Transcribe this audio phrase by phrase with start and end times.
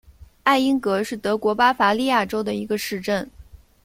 [0.41, 3.29] 艾因格是德国巴伐利亚州的一个市镇。